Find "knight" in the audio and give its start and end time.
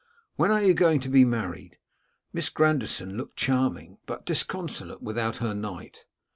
5.53-6.07